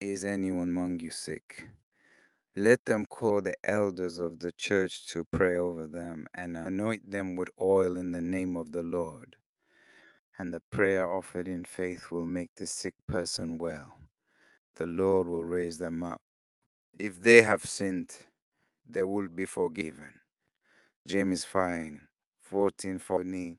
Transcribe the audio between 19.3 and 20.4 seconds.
forgiven.